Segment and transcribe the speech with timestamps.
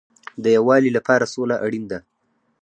[0.43, 1.99] د یووالي لپاره سوله اړین ده